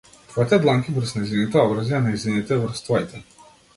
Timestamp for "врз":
0.95-1.11, 2.65-2.83